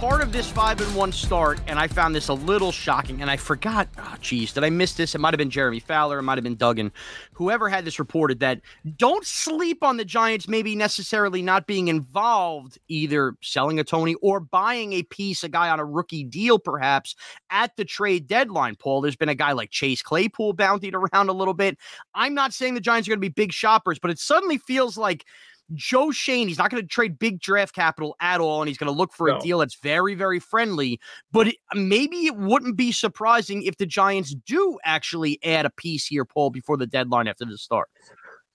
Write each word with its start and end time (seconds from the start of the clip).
Part 0.00 0.22
of 0.22 0.32
this 0.32 0.50
five 0.50 0.80
and 0.80 0.94
one 0.94 1.12
start, 1.12 1.60
and 1.66 1.78
I 1.78 1.86
found 1.86 2.14
this 2.14 2.28
a 2.28 2.32
little 2.32 2.72
shocking, 2.72 3.20
and 3.20 3.30
I 3.30 3.36
forgot. 3.36 3.86
Oh, 3.98 4.16
geez, 4.22 4.50
did 4.50 4.64
I 4.64 4.70
miss 4.70 4.94
this? 4.94 5.14
It 5.14 5.18
might 5.18 5.34
have 5.34 5.38
been 5.38 5.50
Jeremy 5.50 5.78
Fowler, 5.78 6.20
it 6.20 6.22
might 6.22 6.38
have 6.38 6.42
been 6.42 6.56
Duggan, 6.56 6.90
whoever 7.34 7.68
had 7.68 7.84
this 7.84 7.98
reported 7.98 8.40
that 8.40 8.62
don't 8.96 9.26
sleep 9.26 9.82
on 9.82 9.98
the 9.98 10.04
Giants, 10.06 10.48
maybe 10.48 10.74
necessarily 10.74 11.42
not 11.42 11.66
being 11.66 11.88
involved, 11.88 12.78
either 12.88 13.34
selling 13.42 13.78
a 13.78 13.84
Toney 13.84 14.14
or 14.22 14.40
buying 14.40 14.94
a 14.94 15.02
piece, 15.02 15.44
a 15.44 15.50
guy 15.50 15.68
on 15.68 15.78
a 15.78 15.84
rookie 15.84 16.24
deal, 16.24 16.58
perhaps 16.58 17.14
at 17.50 17.76
the 17.76 17.84
trade 17.84 18.26
deadline. 18.26 18.76
Paul, 18.76 19.02
there's 19.02 19.16
been 19.16 19.28
a 19.28 19.34
guy 19.34 19.52
like 19.52 19.70
Chase 19.70 20.00
Claypool 20.00 20.54
bountied 20.54 20.94
around 20.94 21.28
a 21.28 21.34
little 21.34 21.52
bit. 21.52 21.76
I'm 22.14 22.32
not 22.32 22.54
saying 22.54 22.72
the 22.72 22.80
Giants 22.80 23.06
are 23.06 23.10
going 23.10 23.20
to 23.20 23.28
be 23.28 23.28
big 23.28 23.52
shoppers, 23.52 23.98
but 23.98 24.10
it 24.10 24.18
suddenly 24.18 24.56
feels 24.56 24.96
like 24.96 25.26
Joe 25.74 26.10
Schoen, 26.10 26.48
he's 26.48 26.58
not 26.58 26.70
going 26.70 26.82
to 26.82 26.88
trade 26.88 27.18
big 27.18 27.40
draft 27.40 27.74
capital 27.74 28.16
at 28.20 28.40
all, 28.40 28.60
and 28.60 28.68
he's 28.68 28.78
going 28.78 28.92
to 28.92 28.96
look 28.96 29.12
for 29.12 29.28
No. 29.28 29.36
a 29.36 29.40
deal 29.40 29.58
that's 29.58 29.76
very, 29.76 30.14
very 30.14 30.40
friendly. 30.40 31.00
But 31.32 31.48
it, 31.48 31.56
uh, 31.74 31.78
maybe 31.78 32.26
it 32.26 32.36
wouldn't 32.36 32.76
be 32.76 32.92
surprising 32.92 33.62
if 33.62 33.76
the 33.76 33.86
Giants 33.86 34.34
do 34.46 34.78
actually 34.84 35.38
add 35.44 35.66
a 35.66 35.70
piece 35.70 36.06
here, 36.06 36.24
Paul, 36.24 36.50
before 36.50 36.76
the 36.76 36.86
deadline 36.86 37.28
after 37.28 37.44
the 37.44 37.58
start. 37.58 37.88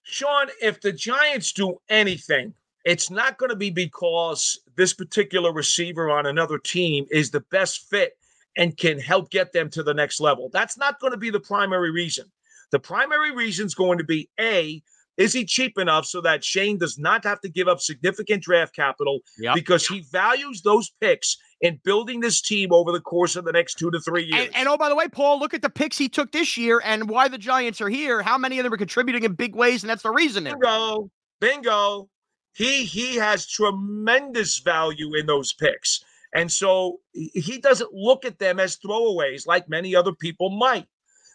Shaun, 0.04 0.48
if 0.62 0.82
the 0.82 0.92
Giants 0.92 1.52
do 1.52 1.78
anything, 1.90 2.54
it's 2.84 3.10
not 3.10 3.38
going 3.38 3.50
to 3.50 3.56
be 3.56 3.72
because 3.72 4.60
this 4.76 4.94
particular 4.94 5.52
receiver 5.52 6.12
on 6.12 6.28
another 6.28 6.60
team 6.60 7.06
is 7.10 7.32
the 7.32 7.42
best 7.50 7.90
fit 7.90 8.18
and 8.58 8.78
can 8.78 9.00
help 9.00 9.32
get 9.32 9.52
them 9.52 9.70
to 9.72 9.84
the 9.84 9.94
next 9.94 10.20
level. 10.20 10.50
That's 10.54 10.78
not 10.78 11.00
going 11.00 11.12
to 11.12 11.18
be 11.18 11.30
the 11.30 11.40
primary 11.40 11.92
reason. 11.92 12.32
The 12.72 12.80
primary 12.80 13.32
reason 13.32 13.66
is 13.66 13.76
going 13.76 13.98
to 13.98 14.04
be 14.04 14.30
A, 14.40 14.82
is 15.18 15.34
he 15.34 15.46
cheap 15.46 15.78
enough 15.78 16.06
so 16.06 16.22
that 16.22 16.44
Schoen 16.44 16.78
does 16.78 16.98
not 16.98 17.24
have 17.24 17.40
to 17.42 17.50
give 17.50 17.68
up 17.68 17.80
significant 17.80 18.44
draft 18.44 18.76
capital 18.76 19.20
Yep. 19.38 19.56
because 19.56 19.88
he 19.88 20.02
values 20.12 20.62
those 20.62 20.92
picks 21.00 21.38
in 21.62 21.80
building 21.84 22.20
this 22.20 22.42
team 22.42 22.74
over 22.74 22.92
the 22.92 23.00
course 23.00 23.36
of 23.36 23.46
the 23.46 23.52
next 23.52 23.76
two 23.76 23.90
to 23.92 24.00
three 24.00 24.24
years? 24.24 24.48
And, 24.48 24.56
and 24.56 24.68
oh, 24.68 24.78
by 24.78 24.90
the 24.90 24.96
way, 24.96 25.08
Paul, 25.08 25.40
look 25.40 25.54
at 25.54 25.62
the 25.62 25.70
picks 25.70 25.98
he 25.98 26.10
took 26.10 26.32
this 26.32 26.58
year 26.58 26.82
and 26.84 27.10
why 27.10 27.28
the 27.28 27.38
Giants 27.38 27.80
are 27.82 27.90
here. 27.90 28.22
How 28.22 28.38
many 28.38 28.60
of 28.60 28.64
them 28.64 28.74
are 28.74 28.78
contributing 28.78 29.24
in 29.24 29.34
big 29.34 29.56
ways? 29.56 29.84
And 29.84 29.90
that's 29.90 30.04
the 30.04 30.12
reason. 30.12 30.44
Bingo, 30.44 31.10
bingo. 31.40 32.10
He 32.54 32.86
he 32.86 33.16
has 33.16 33.46
tremendous 33.46 34.60
value 34.60 35.14
in 35.16 35.26
those 35.26 35.52
picks, 35.52 36.02
and 36.34 36.50
so 36.50 37.00
he 37.12 37.30
he 37.34 37.58
doesn't 37.58 37.92
look 37.92 38.24
at 38.24 38.40
them 38.40 38.62
as 38.62 38.78
throwaways 38.78 39.46
like 39.46 39.68
many 39.68 39.94
other 39.94 40.14
people 40.14 40.50
might. 40.58 40.88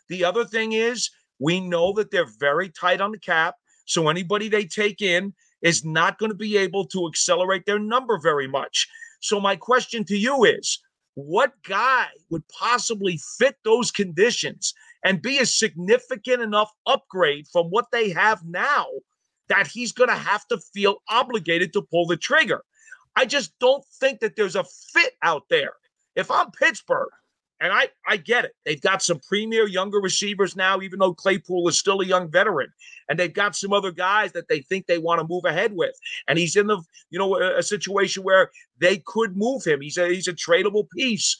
The 0.08 0.24
other 0.24 0.46
thing 0.46 0.72
is 0.72 1.10
we 1.38 1.60
know 1.60 1.92
that 1.92 2.10
they're 2.10 2.24
very 2.38 2.70
tight 2.70 3.02
on 3.02 3.12
the 3.12 3.18
cap, 3.18 3.56
so 3.90 4.08
anybody 4.08 4.48
they 4.48 4.64
take 4.64 5.02
in 5.02 5.34
is 5.62 5.84
not 5.84 6.18
going 6.18 6.30
to 6.30 6.36
be 6.36 6.56
able 6.56 6.86
to 6.86 7.08
accelerate 7.08 7.66
their 7.66 7.78
number 7.78 8.18
very 8.18 8.46
much. 8.46 8.88
So 9.20 9.40
my 9.40 9.56
question 9.56 10.04
to 10.04 10.16
you 10.16 10.44
is, 10.44 10.78
what 11.14 11.52
guy 11.64 12.06
would 12.30 12.46
possibly 12.48 13.20
fit 13.36 13.56
those 13.64 13.90
conditions 13.90 14.72
and 15.04 15.20
be 15.20 15.38
a 15.38 15.46
significant 15.46 16.40
enough 16.40 16.70
upgrade 16.86 17.48
from 17.48 17.66
what 17.66 17.86
they 17.90 18.10
have 18.10 18.44
now 18.44 18.86
that 19.48 19.66
he's 19.66 19.90
going 19.90 20.08
to 20.08 20.14
have 20.14 20.46
to 20.46 20.58
feel 20.72 20.98
obligated 21.08 21.72
to 21.72 21.82
pull 21.82 22.06
the 22.06 22.16
trigger. 22.16 22.62
I 23.16 23.26
just 23.26 23.52
don't 23.58 23.84
think 23.98 24.20
that 24.20 24.36
there's 24.36 24.54
a 24.54 24.64
fit 24.92 25.14
out 25.22 25.42
there. 25.50 25.72
If 26.14 26.30
I'm 26.30 26.52
Pittsburgh, 26.52 27.10
and 27.60 27.72
I, 27.72 27.88
I 28.06 28.16
get 28.16 28.44
it, 28.44 28.52
they've 28.64 28.80
got 28.80 29.02
some 29.02 29.20
premier 29.28 29.66
younger 29.66 30.00
receivers 30.00 30.56
now, 30.56 30.80
even 30.80 30.98
though 30.98 31.14
Claypool 31.14 31.68
is 31.68 31.78
still 31.78 32.00
a 32.00 32.06
young 32.06 32.30
veteran, 32.30 32.72
and 33.08 33.18
they've 33.18 33.32
got 33.32 33.54
some 33.54 33.72
other 33.72 33.92
guys 33.92 34.32
that 34.32 34.48
they 34.48 34.60
think 34.60 34.86
they 34.86 34.98
want 34.98 35.20
to 35.20 35.26
move 35.26 35.44
ahead 35.44 35.72
with, 35.74 35.94
and 36.26 36.38
he's 36.38 36.56
in 36.56 36.66
the 36.66 36.82
you 37.10 37.18
know 37.18 37.36
a, 37.36 37.58
a 37.58 37.62
situation 37.62 38.22
where 38.22 38.50
they 38.78 39.02
could 39.06 39.36
move 39.36 39.64
him. 39.64 39.80
He's 39.80 39.98
a 39.98 40.08
he's 40.08 40.28
a 40.28 40.32
tradable 40.32 40.88
piece. 40.96 41.36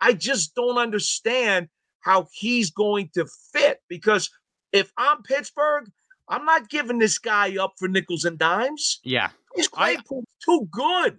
I 0.00 0.12
just 0.12 0.54
don't 0.54 0.78
understand 0.78 1.68
how 2.00 2.28
he's 2.32 2.70
going 2.70 3.10
to 3.14 3.26
fit 3.52 3.80
because 3.88 4.30
if 4.72 4.92
I'm 4.96 5.22
Pittsburgh, 5.22 5.90
I'm 6.28 6.44
not 6.44 6.68
giving 6.68 6.98
this 6.98 7.18
guy 7.18 7.56
up 7.56 7.74
for 7.78 7.88
nickels 7.88 8.24
and 8.24 8.38
dimes. 8.38 9.00
Yeah. 9.02 9.30
He's 9.56 9.68
I- 9.74 9.96
too 10.44 10.68
good. 10.70 11.18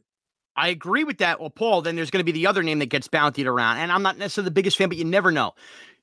I 0.59 0.67
agree 0.67 1.05
with 1.05 1.19
that. 1.19 1.39
Well, 1.39 1.49
Paul, 1.49 1.81
then 1.81 1.95
there's 1.95 2.11
going 2.11 2.19
to 2.19 2.25
be 2.25 2.33
the 2.33 2.45
other 2.45 2.61
name 2.61 2.79
that 2.79 2.87
gets 2.87 3.07
bountied 3.07 3.45
around. 3.45 3.77
And 3.77 3.93
I'm 3.93 4.03
not 4.03 4.17
necessarily 4.17 4.47
the 4.47 4.53
biggest 4.53 4.75
fan, 4.75 4.89
but 4.89 4.97
you 4.97 5.05
never 5.05 5.31
know. 5.31 5.53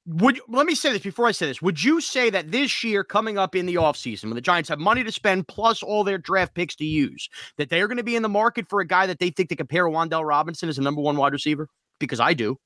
Would 0.06 0.40
let 0.48 0.64
me 0.64 0.74
say 0.74 0.92
this 0.92 1.02
before 1.02 1.26
I 1.26 1.32
say 1.32 1.46
this. 1.46 1.60
Would 1.60 1.82
you 1.82 2.00
say 2.00 2.30
that 2.30 2.52
this 2.52 2.82
year 2.82 3.04
coming 3.04 3.36
up 3.36 3.54
in 3.54 3.66
the 3.66 3.74
offseason, 3.74 4.24
when 4.24 4.34
the 4.34 4.40
Giants 4.40 4.70
have 4.70 4.78
money 4.78 5.04
to 5.04 5.12
spend 5.12 5.46
plus 5.46 5.82
all 5.82 6.04
their 6.04 6.16
draft 6.16 6.54
picks 6.54 6.74
to 6.76 6.86
use, 6.86 7.28
that 7.58 7.68
they 7.68 7.82
are 7.82 7.86
going 7.86 7.98
to 7.98 8.04
be 8.04 8.16
in 8.16 8.22
the 8.22 8.30
market 8.30 8.66
for 8.70 8.80
a 8.80 8.86
guy 8.86 9.06
that 9.06 9.18
they 9.18 9.28
think 9.28 9.50
they 9.50 9.56
compare 9.56 9.84
Wan'Dale 9.84 10.26
Robinson 10.26 10.70
as 10.70 10.78
a 10.78 10.82
number 10.82 11.02
one 11.02 11.18
wide 11.18 11.34
receiver? 11.34 11.68
Because 11.98 12.20
I 12.20 12.32
do. 12.32 12.56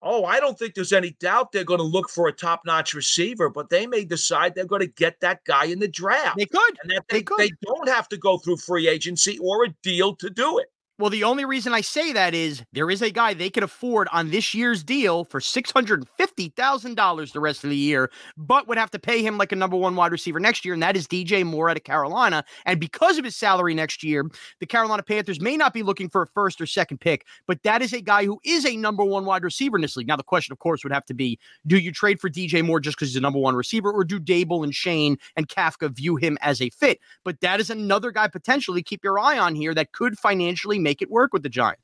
Oh, 0.00 0.24
I 0.24 0.40
don't 0.40 0.58
think 0.58 0.74
there's 0.74 0.92
any 0.92 1.16
doubt 1.20 1.52
they're 1.52 1.64
going 1.64 1.78
to 1.78 1.84
look 1.84 2.08
for 2.08 2.28
a 2.28 2.32
top-notch 2.32 2.94
receiver, 2.94 3.50
but 3.50 3.70
they 3.70 3.86
may 3.86 4.04
decide 4.04 4.54
they're 4.54 4.66
going 4.66 4.82
to 4.82 4.86
get 4.86 5.20
that 5.20 5.44
guy 5.44 5.64
in 5.64 5.78
the 5.78 5.88
draft. 5.88 6.38
They 6.38 6.46
could. 6.46 6.78
and 6.82 6.90
that 6.92 7.04
they 7.08 7.18
they, 7.18 7.22
could. 7.22 7.38
they 7.38 7.50
don't 7.66 7.88
have 7.88 8.08
to 8.10 8.16
go 8.16 8.38
through 8.38 8.58
free 8.58 8.88
agency 8.88 9.38
or 9.38 9.64
a 9.64 9.68
deal 9.82 10.14
to 10.16 10.30
do 10.30 10.58
it. 10.58 10.68
Well, 10.96 11.10
the 11.10 11.24
only 11.24 11.44
reason 11.44 11.74
I 11.74 11.80
say 11.80 12.12
that 12.12 12.34
is 12.34 12.62
there 12.72 12.88
is 12.88 13.02
a 13.02 13.10
guy 13.10 13.34
they 13.34 13.50
could 13.50 13.64
afford 13.64 14.06
on 14.12 14.30
this 14.30 14.54
year's 14.54 14.84
deal 14.84 15.24
for 15.24 15.40
$650,000 15.40 17.32
the 17.32 17.40
rest 17.40 17.64
of 17.64 17.70
the 17.70 17.76
year, 17.76 18.12
but 18.36 18.68
would 18.68 18.78
have 18.78 18.92
to 18.92 19.00
pay 19.00 19.20
him 19.20 19.36
like 19.36 19.50
a 19.50 19.56
number 19.56 19.76
one 19.76 19.96
wide 19.96 20.12
receiver 20.12 20.38
next 20.38 20.64
year, 20.64 20.72
and 20.72 20.82
that 20.84 20.96
is 20.96 21.08
DJ 21.08 21.44
Moore 21.44 21.68
out 21.68 21.76
of 21.76 21.82
Carolina. 21.82 22.44
And 22.64 22.78
because 22.78 23.18
of 23.18 23.24
his 23.24 23.34
salary 23.34 23.74
next 23.74 24.04
year, 24.04 24.24
the 24.60 24.66
Carolina 24.66 25.02
Panthers 25.02 25.40
may 25.40 25.56
not 25.56 25.74
be 25.74 25.82
looking 25.82 26.08
for 26.08 26.22
a 26.22 26.28
first 26.28 26.60
or 26.60 26.66
second 26.66 27.00
pick, 27.00 27.26
but 27.48 27.60
that 27.64 27.82
is 27.82 27.92
a 27.92 28.00
guy 28.00 28.24
who 28.24 28.38
is 28.44 28.64
a 28.64 28.76
number 28.76 29.02
one 29.02 29.24
wide 29.24 29.42
receiver 29.42 29.76
in 29.76 29.82
this 29.82 29.96
league. 29.96 30.06
Now, 30.06 30.16
the 30.16 30.22
question, 30.22 30.52
of 30.52 30.60
course, 30.60 30.84
would 30.84 30.92
have 30.92 31.06
to 31.06 31.14
be 31.14 31.40
do 31.66 31.76
you 31.76 31.90
trade 31.90 32.20
for 32.20 32.30
DJ 32.30 32.64
Moore 32.64 32.78
just 32.78 32.96
because 32.96 33.08
he's 33.08 33.16
a 33.16 33.20
number 33.20 33.40
one 33.40 33.56
receiver, 33.56 33.90
or 33.90 34.04
do 34.04 34.20
Daboll 34.20 34.62
and 34.62 34.72
Schoen 34.72 35.18
and 35.34 35.48
Kafka 35.48 35.90
view 35.90 36.14
him 36.14 36.38
as 36.40 36.62
a 36.62 36.70
fit? 36.70 37.00
But 37.24 37.40
that 37.40 37.58
is 37.58 37.68
another 37.68 38.12
guy 38.12 38.28
potentially 38.28 38.80
keep 38.80 39.02
your 39.02 39.18
eye 39.18 39.38
on 39.38 39.56
here 39.56 39.74
that 39.74 39.90
could 39.90 40.16
financially 40.16 40.83
make 40.84 41.02
it 41.02 41.10
work 41.10 41.32
with 41.32 41.42
the 41.42 41.48
Giants. 41.48 41.82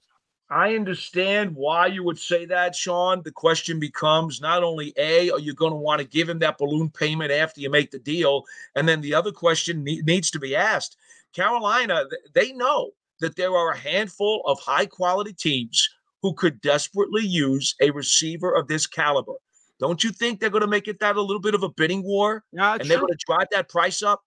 I 0.53 0.75
understand 0.75 1.55
why 1.55 1.87
you 1.87 2.03
would 2.03 2.19
say 2.19 2.45
that, 2.47 2.75
Shaun. 2.75 3.23
The 3.25 3.31
question 3.31 3.79
becomes 3.79 4.41
not 4.41 4.65
only 4.65 4.93
A, 4.97 5.31
are 5.31 5.39
you 5.39 5.55
going 5.55 5.73
to 5.73 5.77
want 5.77 6.01
to 6.01 6.07
give 6.07 6.29
him 6.29 6.41
that 6.41 6.59
balloon 6.59 6.91
payment 6.91 7.31
after 7.31 7.61
you 7.61 7.71
make 7.71 7.93
the 7.93 8.01
deal? 8.01 8.45
And 8.75 8.89
then 8.89 9.01
the 9.01 9.15
other 9.15 9.31
question 9.31 9.85
ne- 9.85 10.03
needs 10.05 10.31
to 10.33 10.41
be 10.41 10.57
asked 10.57 10.97
Carolina, 11.33 12.05
they 12.35 12.53
know 12.53 12.91
that 13.21 13.37
there 13.37 13.55
are 13.55 13.73
a 13.73 13.77
handful 13.77 14.43
of 14.47 14.59
high 14.61 14.87
quality 14.87 15.33
teams 15.33 15.89
who 16.23 16.35
could 16.35 16.61
desperately 16.61 17.25
use 17.25 17.75
a 17.81 17.91
receiver 17.91 18.55
of 18.55 18.69
this 18.69 18.87
caliber. 18.87 19.35
Don't 19.79 20.05
you 20.05 20.11
think 20.11 20.41
they're 20.41 20.51
going 20.51 20.61
to 20.61 20.67
make 20.67 20.89
it 20.89 21.01
that 21.01 21.17
a 21.17 21.23
little 21.23 21.41
bit 21.41 21.55
of 21.55 21.63
a 21.63 21.71
bidding 21.71 22.03
war? 22.03 22.45
Yeah, 22.53 22.75
and 22.75 22.91
they're 22.91 22.99
going 22.99 23.13
to 23.13 23.25
drive 23.27 23.47
that 23.53 23.69
price 23.69 24.03
up? 24.03 24.23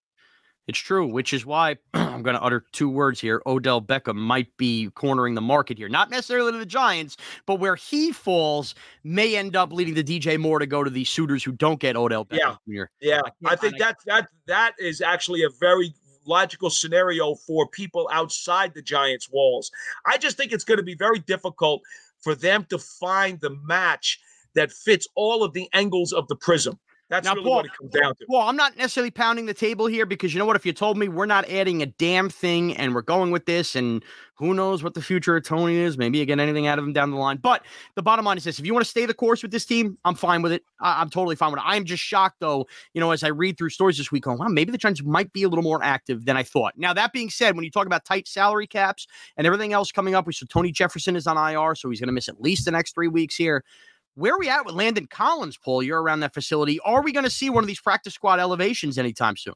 It's 0.68 0.80
true, 0.80 1.06
which 1.06 1.34
is 1.34 1.46
why 1.46 1.78
I'm 1.94 2.24
going 2.24 2.36
to 2.36 2.42
utter 2.42 2.66
two 2.72 2.90
words 2.90 3.20
here. 3.20 3.42
Odell 3.46 3.82
Beckham 3.82 4.16
might 4.16 4.56
be 4.58 4.90
cornering 4.96 5.36
the 5.36 5.42
market 5.42 5.78
here. 5.78 5.90
Not 5.90 6.10
necessarily 6.10 6.52
to 6.54 6.58
the 6.58 6.66
Giants, 6.66 7.18
but 7.46 7.56
where 7.56 7.76
he 7.76 8.12
falls 8.12 8.76
may 9.04 9.36
end 9.36 9.56
up 9.56 9.74
leading 9.74 9.94
the 9.94 10.04
DJ 10.04 10.40
Moore 10.40 10.60
to 10.60 10.66
go 10.66 10.84
to 10.84 10.90
the 10.90 11.04
suitors 11.04 11.44
who 11.44 11.52
don't 11.52 11.80
get 11.80 11.96
Odell 11.98 12.26
Beckham 12.26 12.58
Yeah. 12.68 12.84
Jr. 12.84 12.84
Yeah, 13.02 13.22
I 13.46 13.54
I 13.54 13.56
think 13.56 13.76
I- 13.76 13.78
that 13.80 13.98
that 14.06 14.28
that 14.48 14.74
is 14.80 15.02
actually 15.02 15.44
a 15.44 15.50
very 15.60 15.94
logical 16.26 16.70
scenario 16.70 17.36
for 17.36 17.68
people 17.68 18.10
outside 18.14 18.74
the 18.74 18.82
Giants' 18.82 19.30
walls. 19.30 19.70
I 20.06 20.18
just 20.18 20.38
think 20.38 20.54
it's 20.54 20.64
going 20.64 20.78
to 20.78 20.84
be 20.84 20.96
very 20.96 21.20
difficult 21.20 21.82
for 22.22 22.34
them 22.34 22.66
to 22.70 22.78
find 22.80 23.42
the 23.42 23.50
match 23.66 24.22
that 24.56 24.72
fits 24.72 25.06
all 25.16 25.44
of 25.44 25.52
the 25.52 25.68
angles 25.74 26.14
of 26.14 26.28
the 26.30 26.36
prism. 26.38 26.80
That's 27.14 27.26
Now, 27.26 27.36
really 27.36 27.44
Paul- 27.46 27.56
what 27.58 27.66
it 27.66 27.72
comes 27.78 27.92
down 27.92 28.16
to. 28.16 28.26
Well, 28.28 28.42
I'm 28.42 28.56
not 28.56 28.76
necessarily 28.76 29.12
pounding 29.12 29.46
the 29.46 29.54
table 29.54 29.86
here 29.86 30.08
because 30.08 30.34
you 30.34 30.40
know 30.40 30.46
what? 30.46 30.56
If 30.56 30.66
you 30.66 30.74
told 30.74 30.98
me 30.98 31.08
we're 31.08 31.28
not 31.28 31.48
adding 31.48 31.84
a 31.84 31.86
damn 31.86 32.28
thing 32.28 32.76
and 32.76 32.96
we're 32.96 33.04
going 33.04 33.30
with 33.30 33.46
this, 33.46 33.76
and 33.76 34.04
who 34.36 34.56
knows 34.56 34.82
what 34.82 34.96
the 34.96 35.02
future 35.02 35.38
of 35.38 35.44
Toney 35.44 35.76
is, 35.76 35.96
maybe 35.96 36.18
you 36.18 36.26
get 36.26 36.40
anything 36.40 36.66
out 36.66 36.80
of 36.80 36.86
him 36.86 36.92
down 36.92 37.12
the 37.12 37.18
line. 37.18 37.38
But 37.38 37.64
the 37.94 38.02
bottom 38.02 38.26
line 38.26 38.38
is 38.38 38.44
this: 38.46 38.58
if 38.58 38.66
you 38.66 38.74
want 38.74 38.84
to 38.84 38.90
stay 38.90 39.06
the 39.06 39.14
course 39.14 39.44
with 39.44 39.52
this 39.52 39.64
team, 39.64 39.96
I'm 40.06 40.16
fine 40.16 40.42
with 40.42 40.52
it. 40.52 40.64
I- 40.82 41.02
I'm 41.02 41.12
totally 41.12 41.36
fine 41.36 41.52
with 41.52 41.60
it. 41.60 41.66
I'm 41.68 41.86
just 41.86 42.02
shocked 42.02 42.38
though, 42.40 42.66
you 42.96 43.00
know, 43.00 43.12
as 43.12 43.24
I 43.24 43.28
read 43.28 43.60
through 43.60 43.70
stories 43.70 44.00
this 44.00 44.12
week, 44.12 44.24
going, 44.24 44.40
wow, 44.40 44.48
maybe 44.48 44.72
the 44.72 44.80
Giants 44.80 45.04
might 45.04 45.32
be 45.34 45.44
a 45.44 45.50
little 45.50 45.64
more 45.64 45.84
active 45.84 46.26
than 46.26 46.36
I 46.36 46.42
thought. 46.42 46.74
Now 46.78 46.94
that 46.94 47.14
being 47.14 47.30
said, 47.30 47.56
when 47.56 47.64
you 47.64 47.70
talk 47.70 47.86
about 47.86 48.06
tight 48.06 48.28
salary 48.28 48.66
caps 48.66 49.06
and 49.38 49.46
everything 49.46 49.72
else 49.72 49.92
coming 49.92 50.16
up, 50.16 50.26
we 50.26 50.34
saw 50.34 50.48
Tony 50.50 50.72
Jefferson 50.72 51.16
is 51.16 51.28
on 51.28 51.38
IR, 51.38 51.76
so 51.76 51.92
he's 51.92 52.00
going 52.00 52.08
to 52.08 52.14
miss 52.14 52.28
at 52.28 52.42
least 52.42 52.66
the 52.66 52.72
next 52.72 52.96
three 52.96 53.08
weeks 53.08 53.36
here. 53.36 53.64
Where 54.16 54.36
are 54.36 54.40
we 54.40 54.48
at 54.50 54.66
with 54.66 54.76
Landon 54.76 55.08
Collins, 55.08 55.58
Paul? 55.58 55.82
You're 55.82 56.02
around 56.02 56.20
that 56.20 56.34
facility. 56.34 56.80
Are 56.82 57.02
we 57.02 57.12
going 57.12 57.24
to 57.24 57.32
see 57.32 57.50
one 57.50 57.64
of 57.64 57.68
these 57.68 57.82
practice 57.82 58.14
squad 58.14 58.40
elevations 58.40 58.98
anytime 58.98 59.36
soon? 59.36 59.56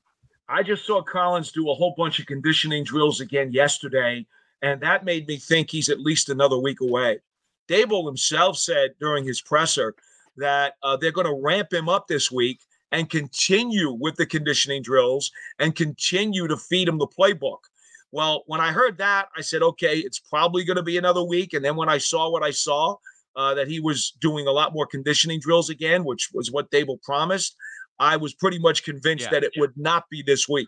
I 0.50 0.64
just 0.64 0.86
saw 0.86 1.02
Collins 1.04 1.52
do 1.52 1.70
a 1.70 1.74
whole 1.74 1.94
bunch 1.96 2.20
of 2.20 2.26
conditioning 2.26 2.84
drills 2.84 3.22
again 3.22 3.52
yesterday, 3.52 4.26
and 4.62 4.82
that 4.82 5.06
made 5.06 5.28
me 5.28 5.38
think 5.38 5.70
he's 5.70 5.90
at 5.90 6.00
least 6.00 6.30
another 6.30 6.58
week 6.58 6.82
away. 6.82 7.20
Daboll 7.68 8.08
himself 8.08 8.58
said 8.58 8.92
during 9.00 9.26
his 9.26 9.42
presser 9.42 9.94
that 10.38 10.76
uh, 10.82 10.98
they're 10.98 11.12
going 11.12 11.28
to 11.28 11.42
ramp 11.44 11.72
him 11.72 11.90
up 11.90 12.08
this 12.08 12.32
week 12.32 12.62
and 12.92 13.10
continue 13.10 13.92
with 13.92 14.16
the 14.16 14.26
conditioning 14.26 14.82
drills 14.82 15.32
and 15.60 15.76
continue 15.76 16.48
to 16.48 16.58
feed 16.58 16.88
him 16.88 16.98
the 16.98 17.08
playbook. 17.08 17.60
Well, 18.12 18.44
when 18.48 18.62
I 18.62 18.72
heard 18.72 18.98
that, 19.00 19.28
I 19.36 19.42
said, 19.42 19.62
okay, 19.62 19.98
it's 19.98 20.20
probably 20.20 20.64
going 20.64 20.78
to 20.78 20.84
be 20.84 20.98
another 20.98 21.24
week. 21.24 21.54
And 21.54 21.64
then 21.64 21.76
when 21.76 21.90
I 21.90 21.98
saw 21.98 22.32
what 22.32 22.42
I 22.42 22.52
saw, 22.52 22.96
uh, 23.38 23.54
that 23.54 23.68
he 23.68 23.80
was 23.80 24.12
doing 24.20 24.48
a 24.48 24.52
lot 24.52 24.74
more 24.74 24.86
conditioning 24.86 25.40
drills 25.40 25.70
again, 25.70 26.04
which 26.04 26.30
was 26.34 26.52
what 26.52 26.70
Daboll 26.72 27.02
promised, 27.04 27.56
I 28.00 28.18
was 28.18 28.34
pretty 28.34 28.60
much 28.60 28.84
convinced 28.84 29.26
Yeah, 29.26 29.40
that 29.40 29.44
it 29.44 29.54
would 29.58 29.78
not 29.78 30.10
be 30.10 30.24
this 30.26 30.50
week. 30.50 30.68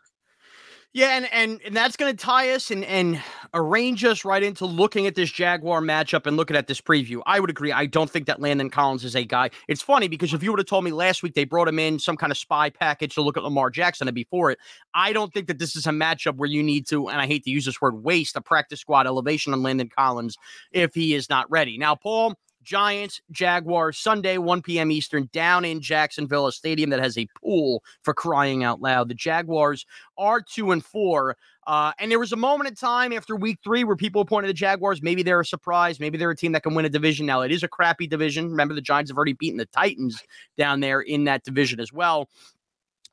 Yeah, 0.92 1.18
and 1.18 1.32
and, 1.32 1.62
and 1.64 1.76
that's 1.76 1.96
going 1.96 2.16
to 2.16 2.18
tie 2.18 2.50
us 2.50 2.72
and 2.72 2.84
and 2.84 3.22
arrange 3.54 4.04
us 4.04 4.26
right 4.26 4.42
into 4.42 4.66
looking 4.66 5.06
at 5.06 5.14
this 5.14 5.32
Jaguar 5.32 5.82
matchup 5.82 6.26
and 6.26 6.36
looking 6.36 6.58
at 6.58 6.66
this 6.66 6.82
preview. 6.82 7.22
I 7.28 7.40
would 7.40 7.52
agree. 7.52 7.72
I 7.72 7.86
don't 7.86 8.10
think 8.10 8.26
that 8.26 8.42
Landon 8.42 8.72
Collins 8.72 9.06
is 9.06 9.16
a 9.16 9.24
guy. 9.24 9.52
It's 9.68 9.84
funny 9.84 10.08
because 10.08 10.34
if 10.34 10.42
you 10.42 10.52
would 10.52 10.58
have 10.58 10.66
told 10.66 10.84
me 10.84 10.92
last 10.92 11.22
week 11.22 11.36
they 11.36 11.46
brought 11.46 11.68
him 11.68 11.78
in 11.78 12.00
some 12.00 12.18
kind 12.18 12.32
of 12.32 12.40
spy 12.40 12.72
package 12.72 13.14
to 13.16 13.22
look 13.22 13.38
at 13.38 13.44
Lamar 13.44 13.70
Jackson 13.70 14.08
and 14.08 14.16
before 14.16 14.50
it, 14.50 14.58
I 14.96 15.14
don't 15.14 15.32
think 15.32 15.46
that 15.48 15.60
this 15.60 15.76
is 15.76 15.86
a 15.86 15.92
matchup 15.92 16.38
where 16.38 16.50
you 16.50 16.64
need 16.64 16.88
to, 16.88 17.08
and 17.08 17.22
I 17.22 17.28
hate 17.28 17.44
to 17.44 17.52
use 17.52 17.66
this 17.66 17.80
word, 17.80 18.04
waste 18.04 18.36
a 18.36 18.42
practice 18.42 18.80
squad 18.80 19.06
elevation 19.06 19.54
on 19.54 19.62
Landon 19.62 19.90
Collins 19.96 20.38
if 20.72 20.96
he 20.96 21.14
is 21.14 21.30
not 21.30 21.50
ready. 21.52 21.78
Now, 21.78 21.96
Paul. 21.96 22.34
Giants, 22.70 23.20
Jaguars, 23.32 23.98
Sunday, 23.98 24.38
1 24.38 24.62
p.m. 24.62 24.92
Eastern, 24.92 25.28
down 25.34 25.66
in 25.66 25.82
Jacksonville, 25.82 26.46
a 26.46 26.52
stadium 26.52 26.92
that 26.92 27.00
has 27.00 27.18
a 27.18 27.26
pool 27.42 27.84
for 28.04 28.14
crying 28.14 28.64
out 28.64 28.80
loud. 28.80 29.10
The 29.10 29.16
Jaguars 29.16 29.88
are 30.20 30.40
two 30.40 30.72
and 30.72 30.86
four. 30.86 31.36
Uh, 31.66 31.94
and 31.98 32.12
there 32.12 32.20
was 32.20 32.32
a 32.32 32.36
moment 32.36 32.70
in 32.70 32.76
time 32.76 33.12
after 33.12 33.36
week 33.36 33.58
three 33.64 33.84
where 33.84 33.96
people 33.96 34.24
pointed 34.24 34.50
the 34.50 34.54
Jaguars. 34.54 35.02
Maybe 35.02 35.24
they're 35.24 35.40
a 35.40 35.46
surprise. 35.46 36.00
Maybe 36.00 36.20
they're 36.20 36.30
a 36.30 36.36
team 36.36 36.52
that 36.52 36.62
can 36.62 36.76
win 36.76 36.86
a 36.86 36.90
division. 36.90 37.26
Now, 37.26 37.42
it 37.42 37.52
is 37.52 37.64
a 37.64 37.68
crappy 37.68 38.06
division. 38.06 38.52
Remember, 38.52 38.76
the 38.76 38.82
Giants 38.82 39.10
have 39.10 39.18
already 39.18 39.34
beaten 39.34 39.58
the 39.58 39.66
Titans 39.66 40.22
down 40.56 40.80
there 40.80 41.02
in 41.02 41.24
that 41.24 41.44
division 41.44 41.80
as 41.80 41.92
well. 41.92 42.30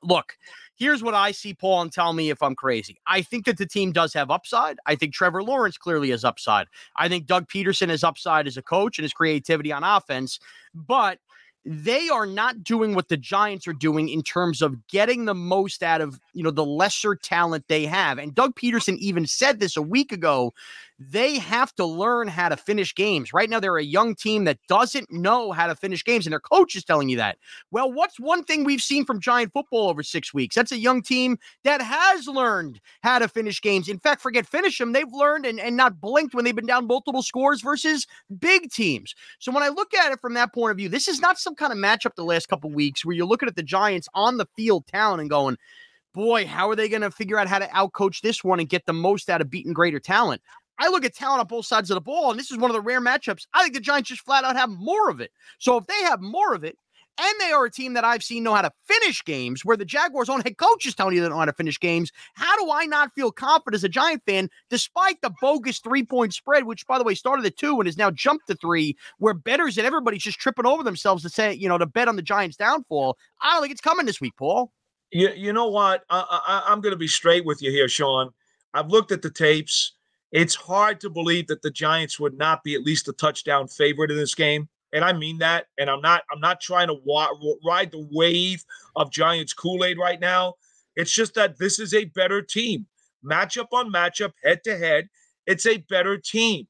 Look, 0.03 0.37
here's 0.77 1.03
what 1.03 1.15
I 1.15 1.33
see, 1.33 1.55
Paul, 1.55 1.83
and 1.83 1.93
tell 1.93 2.13
me 2.13 2.31
if 2.31 2.43
I'm 2.43 2.55
crazy. 2.55 3.01
I 3.07 3.23
think 3.23 3.47
that 3.47 3.59
the 3.59 3.67
team 3.67 3.93
does 3.93 4.13
have 4.15 4.31
upside. 4.31 4.79
I 4.87 4.95
think 4.95 5.13
Trevor 5.13 5.43
Lawrence 5.43 5.79
clearly 5.79 6.11
has 6.11 6.25
upside. 6.25 6.67
I 6.97 7.09
think 7.09 7.27
Doug 7.27 7.49
Pederson 7.49 7.89
has 7.89 8.05
upside 8.05 8.47
as 8.47 8.57
a 8.57 8.63
coach 8.63 8.99
and 8.99 9.05
his 9.05 9.13
creativity 9.13 9.73
on 9.73 9.83
offense. 9.85 10.39
But 10.75 11.19
they 11.65 12.09
are 12.09 12.27
not 12.27 12.63
doing 12.63 12.95
what 12.95 13.09
the 13.09 13.17
Giants 13.17 13.67
are 13.67 13.73
doing 13.73 14.09
in 14.09 14.23
terms 14.23 14.63
of 14.63 14.87
getting 14.87 15.25
the 15.25 15.35
most 15.35 15.83
out 15.83 16.01
of, 16.01 16.21
you 16.33 16.45
know, 16.45 16.53
the 16.53 16.65
lesser 16.65 17.17
talent 17.17 17.65
they 17.67 17.87
have. 17.87 18.19
And 18.19 18.33
Doug 18.33 18.55
Pederson 18.55 18.97
even 18.99 19.27
said 19.27 19.59
this 19.59 19.77
a 19.77 19.83
week 19.83 20.13
ago. 20.13 20.55
They 20.99 21.39
have 21.39 21.75
to 21.75 21.85
learn 21.85 22.27
how 22.29 22.49
to 22.49 22.57
finish 22.57 22.95
games. 22.95 23.35
Right 23.35 23.51
now, 23.51 23.61
they're 23.61 23.77
a 23.77 23.85
young 23.85 24.15
team 24.15 24.45
that 24.45 24.59
doesn't 24.67 25.13
know 25.13 25.53
how 25.53 25.67
to 25.67 25.75
finish 25.75 26.03
games, 26.03 26.27
and 26.27 26.33
their 26.33 26.41
coach 26.41 26.75
is 26.75 26.85
telling 26.85 27.11
you 27.11 27.19
that. 27.19 27.37
Well, 27.71 27.93
what's 27.93 28.19
one 28.19 28.45
thing 28.45 28.65
we've 28.65 28.81
seen 28.81 29.05
from 29.05 29.21
Giant 29.21 29.53
football 29.53 29.91
over 29.91 30.03
six 30.03 30.33
weeks? 30.33 30.57
That's 30.57 30.73
a 30.73 30.79
young 30.79 31.03
team 31.03 31.39
that 31.65 31.83
has 31.83 32.27
learned 32.27 32.81
how 33.03 33.19
to 33.19 33.29
finish 33.29 33.61
games. 33.61 33.89
In 33.89 33.99
fact, 33.99 34.23
forget 34.23 34.47
finish 34.47 34.79
them. 34.79 34.93
They've 34.93 35.13
learned 35.13 35.45
and, 35.45 35.61
and 35.61 35.77
not 35.77 36.01
blinked 36.01 36.35
when 36.35 36.45
they've 36.45 36.57
been 36.57 36.67
down 36.67 36.87
multiple 36.87 37.23
scores 37.23 37.61
versus 37.61 38.07
big 38.39 38.71
teams. 38.71 39.15
So 39.39 39.53
when 39.53 39.63
I 39.63 39.69
look 39.69 39.93
at 39.93 40.13
it 40.13 40.21
from 40.21 40.33
that 40.35 40.55
point 40.55 40.71
of 40.71 40.79
view, 40.79 40.89
this 40.89 41.09
is 41.09 41.21
not 41.21 41.39
some 41.39 41.55
kind 41.55 41.73
of 41.73 41.79
matchup 41.79 42.15
the 42.15 42.25
last 42.25 42.49
couple 42.49 42.71
weeks 42.71 43.05
where 43.05 43.15
you're 43.15 43.27
looking 43.27 43.49
at 43.49 43.57
the 43.57 43.63
Giants 43.63 44.09
on 44.15 44.39
the 44.39 44.47
field 44.57 44.87
talent 44.87 45.21
and 45.21 45.29
going, 45.29 45.59
boy, 46.15 46.47
how 46.47 46.71
are 46.71 46.77
they 46.77 46.89
going 46.89 47.03
to 47.03 47.11
figure 47.11 47.39
out 47.39 47.47
how 47.47 47.59
to 47.59 47.67
outcoach 47.67 48.23
this 48.23 48.43
one 48.43 48.59
and 48.59 48.71
get 48.71 48.87
the 48.87 48.93
most 48.95 49.29
out 49.29 49.43
of 49.43 49.51
beating 49.51 49.75
greater 49.75 50.01
talent? 50.01 50.41
I 50.79 50.89
look 50.89 51.05
at 51.05 51.15
talent 51.15 51.41
on 51.41 51.47
both 51.47 51.67
sides 51.67 51.91
of 51.91 51.95
the 51.95 52.01
ball, 52.01 52.31
and 52.31 52.39
this 52.39 52.51
is 52.51 52.59
one 52.59 52.71
of 52.71 52.75
the 52.75 52.81
rare 52.81 53.01
matchups. 53.01 53.47
I 53.55 53.63
think 53.63 53.75
the 53.75 53.81
Giants 53.81 54.11
just 54.11 54.23
flat 54.23 54.45
out 54.45 54.57
have 54.57 54.71
more 54.71 55.11
of 55.11 55.21
it. 55.21 55.33
So 55.59 55.77
if 55.77 55.87
they 55.87 56.03
have 56.03 56.21
more 56.21 56.55
of 56.55 56.65
it, 56.65 56.77
and 57.19 57.35
they 57.41 57.51
are 57.51 57.65
a 57.65 57.71
team 57.71 57.95
that 57.95 58.05
I've 58.05 58.23
seen 58.23 58.43
know 58.43 58.55
how 58.55 58.63
to 58.63 58.73
finish 58.85 59.25
games, 59.25 59.65
where 59.65 59.77
the 59.77 59.87
Jaguars' 59.87 60.29
own 60.29 60.43
head 60.43 60.59
coach 60.59 60.85
is 60.87 60.95
telling 60.95 61.15
you 61.15 61.21
they 61.21 61.29
don't 61.29 61.37
know 61.37 61.41
how 61.41 61.47
to 61.47 61.53
finish 61.53 61.81
games. 61.81 62.13
How 62.35 62.55
do 62.59 62.71
I 62.71 62.85
not 62.85 63.15
feel 63.15 63.33
confident 63.33 63.77
as 63.77 63.85
a 63.85 63.89
Giant 63.89 64.23
fan, 64.27 64.51
despite 64.69 65.21
the 65.23 65.33
bogus 65.41 65.79
three 65.79 66.05
point 66.05 66.35
spread, 66.35 66.65
which, 66.65 66.87
by 66.87 66.99
the 66.99 67.05
way, 67.05 67.15
started 67.15 67.47
at 67.47 67.57
two 67.57 67.79
and 67.79 67.87
has 67.87 67.97
now 67.97 68.11
jumped 68.11 68.49
to 68.49 68.55
three, 68.55 68.97
where 69.19 69.35
betters 69.35 69.79
and 69.79 69.87
everybody's 69.87 70.23
just 70.23 70.39
tripping 70.39 70.67
over 70.67 70.83
themselves 70.83 71.23
to 71.23 71.31
say, 71.31 71.55
you 71.55 71.69
know, 71.69 71.79
to 71.79 71.87
bet 71.87 72.09
on 72.09 72.17
the 72.17 72.23
Giants' 72.23 72.57
downfall? 72.57 73.17
I 73.41 73.55
don't 73.55 73.63
think 73.63 73.73
it's 73.73 73.81
coming 73.81 74.05
this 74.05 74.21
week, 74.21 74.35
Paul. 74.37 74.73
You, 75.11 75.31
you 75.35 75.53
know 75.53 75.69
what? 75.69 76.05
I, 76.11 76.43
I, 76.47 76.71
I'm 76.71 76.83
going 76.83 76.93
to 76.93 76.99
be 76.99 77.09
straight 77.09 77.47
with 77.47 77.63
you 77.63 77.71
here, 77.71 77.89
Shaun. 77.89 78.31
I've 78.75 78.89
looked 78.89 79.13
at 79.13 79.23
the 79.23 79.31
tapes. 79.31 79.96
It's 80.37 80.55
hard 80.55 81.01
to 81.01 81.09
believe 81.09 81.47
that 81.47 81.63
the 81.63 81.71
Giants 81.71 82.21
would 82.21 82.37
not 82.37 82.63
be 82.63 82.75
at 82.75 82.83
least 82.83 83.09
a 83.09 83.15
touchdown 83.15 83.69
favorite 83.69 84.11
in 84.11 84.19
this 84.19 84.35
game, 84.35 84.69
and 84.93 85.03
I 85.03 85.15
mean 85.15 85.39
that. 85.39 85.65
And 85.79 85.89
I'm 85.89 86.03
not. 86.03 86.25
I'm 86.31 86.41
not 86.41 86.61
trying 86.61 86.89
to 86.89 86.97
wa- 87.07 87.33
ride 87.65 87.91
the 87.91 88.07
wave 88.13 88.63
of 88.97 89.11
Giants 89.11 89.55
Kool 89.55 89.83
Aid 89.83 89.97
right 89.97 90.21
now. 90.21 90.57
It's 90.95 91.11
just 91.11 91.33
that 91.37 91.57
this 91.59 91.79
is 91.79 91.95
a 91.95 92.05
better 92.05 92.43
team, 92.43 92.85
matchup 93.25 93.69
on 93.73 93.91
matchup, 93.91 94.33
head 94.45 94.63
to 94.65 94.77
head. 94.77 95.09
It's 95.47 95.65
a 95.65 95.79
better 95.89 96.19
team. 96.19 96.67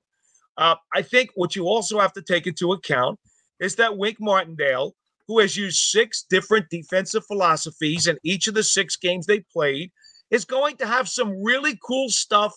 Uh, 0.56 0.76
I 0.94 1.02
think 1.02 1.30
what 1.34 1.56
you 1.56 1.64
also 1.64 1.98
have 1.98 2.12
to 2.12 2.22
take 2.22 2.46
into 2.46 2.70
account 2.70 3.18
is 3.58 3.74
that 3.74 3.98
Wink 3.98 4.18
Martindale, 4.20 4.94
who 5.26 5.40
has 5.40 5.56
used 5.56 5.78
six 5.78 6.24
different 6.30 6.70
defensive 6.70 7.26
philosophies 7.26 8.06
in 8.06 8.16
each 8.22 8.46
of 8.46 8.54
the 8.54 8.62
six 8.62 8.94
games 8.94 9.26
they 9.26 9.40
played, 9.40 9.90
is 10.30 10.44
going 10.44 10.76
to 10.76 10.86
have 10.86 11.08
some 11.08 11.42
really 11.42 11.76
cool 11.84 12.08
stuff 12.08 12.54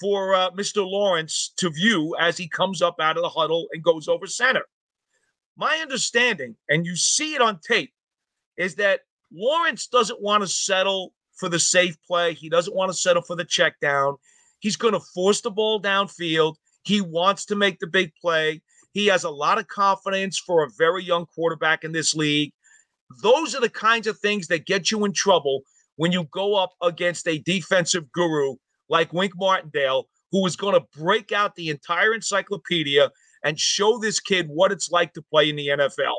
for 0.00 0.34
uh, 0.34 0.50
Mr. 0.52 0.84
Lawrence 0.84 1.52
to 1.58 1.70
view 1.70 2.16
as 2.18 2.38
he 2.38 2.48
comes 2.48 2.80
up 2.80 2.96
out 3.00 3.16
of 3.16 3.22
the 3.22 3.28
huddle 3.28 3.68
and 3.72 3.82
goes 3.82 4.08
over 4.08 4.26
center. 4.26 4.64
My 5.56 5.76
understanding, 5.76 6.56
and 6.68 6.86
you 6.86 6.96
see 6.96 7.34
it 7.34 7.42
on 7.42 7.60
tape, 7.60 7.92
is 8.56 8.76
that 8.76 9.00
Lawrence 9.32 9.86
doesn't 9.86 10.20
want 10.20 10.42
to 10.42 10.48
settle 10.48 11.12
for 11.36 11.48
the 11.48 11.58
safe 11.58 11.96
play. 12.06 12.34
He 12.34 12.48
doesn't 12.48 12.74
want 12.74 12.90
to 12.90 12.96
settle 12.96 13.22
for 13.22 13.36
the 13.36 13.44
check 13.44 13.78
down. 13.80 14.16
He's 14.60 14.76
going 14.76 14.94
to 14.94 15.00
force 15.14 15.40
the 15.40 15.50
ball 15.50 15.80
downfield. 15.80 16.56
He 16.82 17.00
wants 17.00 17.44
to 17.46 17.56
make 17.56 17.78
the 17.78 17.86
big 17.86 18.12
play. 18.20 18.62
He 18.92 19.06
has 19.06 19.24
a 19.24 19.30
lot 19.30 19.58
of 19.58 19.68
confidence 19.68 20.38
for 20.38 20.64
a 20.64 20.70
very 20.78 21.04
young 21.04 21.26
quarterback 21.26 21.84
in 21.84 21.92
this 21.92 22.14
league. 22.14 22.52
Those 23.22 23.54
are 23.54 23.60
the 23.60 23.68
kinds 23.68 24.06
of 24.06 24.18
things 24.18 24.46
that 24.48 24.66
get 24.66 24.90
you 24.90 25.04
in 25.04 25.12
trouble 25.12 25.62
when 25.96 26.12
you 26.12 26.24
go 26.24 26.54
up 26.54 26.72
against 26.82 27.28
a 27.28 27.38
defensive 27.38 28.10
guru 28.12 28.56
like 28.90 29.12
Wink 29.12 29.32
Martindale, 29.36 30.08
who 30.32 30.44
is 30.44 30.56
going 30.56 30.74
to 30.74 30.86
break 30.98 31.32
out 31.32 31.54
the 31.54 31.70
entire 31.70 32.12
encyclopedia 32.12 33.10
and 33.44 33.58
show 33.58 33.98
this 33.98 34.20
kid 34.20 34.48
what 34.48 34.72
it's 34.72 34.90
like 34.90 35.14
to 35.14 35.22
play 35.22 35.48
in 35.48 35.56
the 35.56 35.68
NFL. 35.68 36.14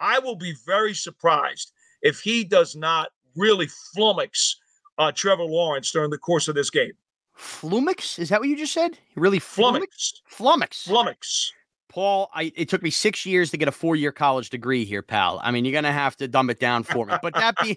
I 0.00 0.18
will 0.20 0.36
be 0.36 0.54
very 0.64 0.94
surprised 0.94 1.72
if 2.00 2.20
he 2.20 2.44
does 2.44 2.74
not 2.74 3.10
really 3.36 3.68
flummox 3.94 4.54
uh, 4.96 5.12
Trevor 5.12 5.44
Lawrence 5.44 5.90
during 5.90 6.10
the 6.10 6.18
course 6.18 6.48
of 6.48 6.54
this 6.54 6.70
game. 6.70 6.92
Flummox? 7.36 8.18
Is 8.18 8.30
that 8.30 8.40
what 8.40 8.48
you 8.48 8.56
just 8.56 8.72
said? 8.72 8.98
Really 9.14 9.38
Flummox. 9.38 10.14
Flummox. 10.32 10.88
Flummox. 10.88 11.50
Paul, 11.88 12.30
I, 12.34 12.52
it 12.54 12.68
took 12.68 12.82
me 12.82 12.90
six 12.90 13.24
years 13.24 13.50
to 13.50 13.56
get 13.56 13.66
a 13.68 13.72
four-year 13.72 14.12
college 14.12 14.50
degree 14.50 14.84
here, 14.84 15.02
pal. 15.02 15.40
I 15.42 15.50
mean, 15.50 15.64
you're 15.64 15.72
gonna 15.72 15.92
have 15.92 16.16
to 16.18 16.28
dumb 16.28 16.50
it 16.50 16.60
down 16.60 16.82
for 16.82 17.06
me. 17.06 17.14
But 17.22 17.34
that 17.34 17.54
being 17.62 17.76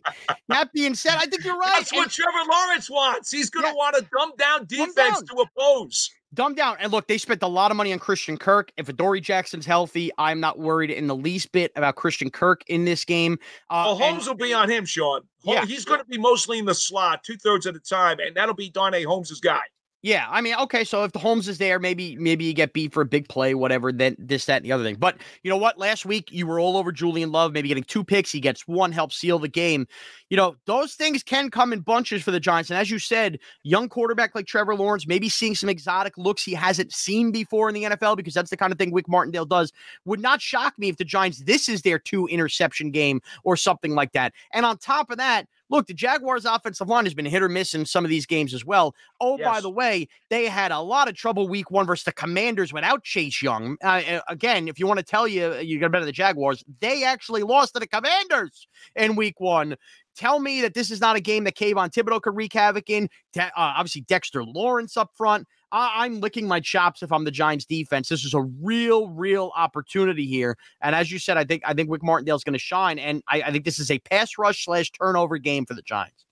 that 0.50 0.72
being 0.74 0.96
said, 0.96 1.16
I 1.18 1.26
think 1.28 1.44
you're 1.46 1.58
right. 1.58 1.72
That's 1.78 1.92
what 1.94 2.04
And 2.04 2.12
Trevor 2.12 2.50
Lawrence 2.52 2.90
wants. 2.90 3.32
He's 3.32 3.50
going 3.50 3.64
to 3.66 3.70
Yeah. 3.70 3.76
want 3.76 3.96
to 3.96 4.02
dumb 4.16 4.32
down 4.38 4.60
Dumb 4.66 4.88
defense 4.88 5.22
down. 5.22 5.26
to 5.28 5.36
oppose. 5.44 6.10
dumb 6.34 6.56
down. 6.56 6.76
And 6.80 6.92
look, 6.92 7.08
they 7.08 7.18
spent 7.18 7.42
a 7.44 7.48
lot 7.48 7.72
of 7.72 7.78
money 7.78 7.92
on 7.94 8.00
Christian 8.00 8.38
Kirk. 8.38 8.72
If 8.78 8.88
Adoree 8.90 9.22
Jackson's 9.22 9.66
healthy, 9.66 10.12
I'm 10.18 10.40
not 10.40 10.60
worried 10.60 10.90
in 10.92 11.08
the 11.08 11.16
least 11.16 11.52
bit 11.52 11.72
about 11.76 11.96
Christian 11.96 12.30
Kirk 12.30 12.64
in 12.68 12.86
this 12.86 13.04
game. 13.06 13.38
Uh, 13.70 13.84
Well, 13.88 13.92
and- 13.96 14.04
Holmes 14.04 14.28
will 14.28 14.36
be 14.36 14.54
on 14.54 14.70
him, 14.70 14.86
Shaun. 14.86 15.22
Yeah. 15.44 15.66
He's 15.66 15.84
going 15.86 16.00
to 16.00 16.06
be 16.06 16.18
mostly 16.18 16.60
in 16.60 16.66
the 16.66 16.76
slot 16.76 17.24
two 17.24 17.36
thirds 17.38 17.66
of 17.66 17.74
the 17.74 17.80
time, 17.80 18.20
and 18.20 18.36
that'll 18.36 18.54
be 18.56 18.70
Darnay 18.70 19.04
Holmes' 19.04 19.40
guy. 19.40 19.62
Yeah, 20.04 20.26
I 20.32 20.42
mean, 20.42 20.56
okay, 20.62 20.84
so 20.84 21.04
if 21.04 21.12
the 21.12 21.20
Holmes 21.20 21.48
is 21.48 21.60
there, 21.60 21.78
maybe 21.78 22.16
maybe 22.16 22.44
you 22.46 22.54
get 22.54 22.74
beat 22.74 22.92
for 22.92 23.02
a 23.02 23.06
big 23.06 23.30
play, 23.30 23.54
whatever, 23.54 23.92
then 23.92 24.16
this, 24.18 24.46
that, 24.46 24.58
and 24.58 24.66
the 24.66 24.72
other 24.72 24.84
thing. 24.84 24.96
But 24.96 25.18
you 25.44 25.52
know 25.52 25.58
what? 25.58 25.78
Last 25.78 26.08
week 26.08 26.32
you 26.32 26.48
were 26.48 26.60
all 26.60 26.76
over 26.76 26.92
Julian 26.92 27.32
Love, 27.32 27.54
maybe 27.54 27.68
getting 27.68 27.84
two 27.84 28.04
picks. 28.04 28.32
He 28.32 28.40
gets 28.40 28.68
one, 28.68 28.92
help 28.92 29.14
seal 29.14 29.38
the 29.38 29.48
game. 29.48 29.86
You 30.32 30.38
know, 30.38 30.56
those 30.66 30.96
things 30.96 31.22
can 31.22 31.52
come 31.52 31.72
in 31.72 31.82
bunches 31.82 32.24
for 32.24 32.32
the 32.32 32.40
Giants. 32.40 32.72
And 32.72 32.80
as 32.80 32.90
you 32.90 32.98
said, 32.98 33.38
young 33.62 33.90
quarterback 33.90 34.34
like 34.34 34.48
Trevor 34.48 34.76
Lawrence, 34.76 35.06
maybe 35.06 35.30
seeing 35.30 35.54
some 35.54 35.70
exotic 35.70 36.18
looks 36.18 36.44
he 36.44 36.56
hasn't 36.56 36.92
seen 36.92 37.32
before 37.32 37.70
in 37.70 37.76
the 37.76 37.84
NFL, 37.84 38.18
because 38.18 38.34
that's 38.34 38.50
the 38.50 38.58
kind 38.58 38.72
of 38.72 38.80
thing 38.80 38.90
Wink 38.90 39.08
Martindale 39.08 39.46
does, 39.46 39.72
would 40.06 40.20
not 40.20 40.42
shock 40.42 40.74
me 40.80 40.90
if 40.90 40.98
the 40.98 41.06
Giants, 41.06 41.44
this 41.44 41.70
is 41.70 41.84
their 41.84 42.00
two 42.00 42.26
interception 42.26 42.90
game 42.90 43.22
or 43.44 43.56
something 43.56 43.94
like 43.94 44.14
that. 44.14 44.34
And 44.52 44.66
on 44.66 44.80
top 44.80 45.12
of 45.12 45.18
that, 45.18 45.46
look, 45.72 45.88
the 45.88 45.94
Jaguars' 45.94 46.46
offensive 46.46 46.88
line 46.88 47.06
has 47.06 47.14
been 47.14 47.26
hit 47.26 47.42
or 47.42 47.50
miss 47.50 47.74
in 47.74 47.86
some 47.86 48.04
of 48.04 48.10
these 48.10 48.26
games 48.26 48.54
as 48.54 48.64
well. 48.64 48.94
Oh, 49.20 49.38
yes. 49.38 49.48
by 49.48 49.62
the 49.62 49.70
way, 49.70 50.08
they 50.30 50.46
had 50.46 50.72
a 50.72 50.80
lot 50.80 51.08
of 51.08 51.16
trouble 51.16 51.48
week 51.48 51.72
one 51.72 51.88
versus 51.88 52.04
the 52.04 52.12
Commanders 52.12 52.74
without 52.74 53.04
Chase 53.04 53.42
Young. 53.42 53.78
Uh, 53.84 54.02
uh 54.08 54.22
again, 54.28 54.68
if 54.68 54.80
you 54.80 54.86
want 54.86 55.00
to 55.00 55.06
tell 55.06 55.28
you 55.28 55.56
you're 55.60 55.80
better 55.90 56.02
to 56.02 56.06
bet 56.06 56.06
the 56.06 56.12
Jaguars, 56.12 56.64
they 56.82 57.04
actually 57.04 57.42
lost 57.42 57.74
to 57.74 57.80
the 57.80 57.88
Commanders 57.88 58.68
in 58.96 59.16
week 59.16 59.40
one. 59.40 59.76
Tell 60.16 60.40
me 60.40 60.62
that 60.62 60.74
this 60.74 60.92
is 60.92 61.00
not 61.00 61.16
a 61.16 61.22
game 61.22 61.46
that 61.46 61.56
Kayvon 61.56 61.90
Thibodeaux 61.90 62.22
could 62.22 62.36
wreak 62.36 62.54
havoc 62.54 62.90
in. 62.90 63.10
Uh, 63.40 63.50
obviously, 63.56 64.02
Dexter 64.02 64.44
Lawrence 64.44 64.98
up 64.98 65.12
front. 65.16 65.48
I- 65.72 66.06
am 66.06 66.20
licking 66.20 66.48
my 66.48 66.60
chops 66.60 67.04
if 67.04 67.12
I'm 67.12 67.24
the 67.24 67.32
Giants 67.32 67.66
defense. 67.66 68.10
This 68.10 68.26
is 68.26 68.34
a 68.34 68.42
real, 68.42 69.10
real 69.10 69.52
opportunity 69.56 70.26
here. 70.26 70.58
And 70.82 70.96
as 70.96 71.12
you 71.12 71.20
said, 71.20 71.38
I 71.38 71.44
think 71.44 71.64
I 71.66 71.74
think 71.74 71.90
Wink 71.90 72.04
Martindale's 72.04 72.44
going 72.44 72.54
to 72.54 72.60
shine. 72.60 73.00
And 73.00 73.24
I, 73.28 73.42
I 73.44 73.52
think 73.52 73.66
this 73.66 73.80
is 73.80 73.92
a 73.92 74.00
pass 74.00 74.38
rush 74.38 74.66
slash 74.66 74.92
turnover 74.92 75.38
game 75.38 75.66
for 75.66 75.74
the 75.74 75.82
Giants. 75.82 76.26